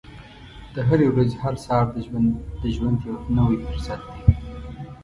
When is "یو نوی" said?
3.07-3.57